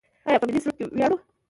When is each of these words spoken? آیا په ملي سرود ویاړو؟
آیا 0.27 0.39
په 0.41 0.45
ملي 0.47 0.59
سرود 0.63 0.91
ویاړو؟ 0.95 1.17